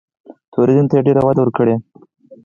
ټوریزم 0.53 0.85
ته 0.89 0.95
یې 0.97 1.05
ډېره 1.07 1.21
وده 1.25 1.41
ورکړې. 1.41 1.75